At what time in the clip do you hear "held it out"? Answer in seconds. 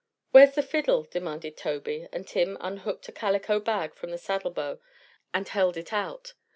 5.47-6.33